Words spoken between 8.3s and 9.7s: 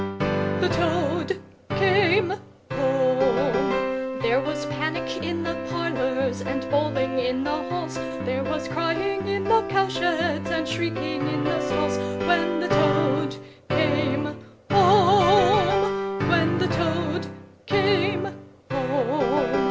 was crying in the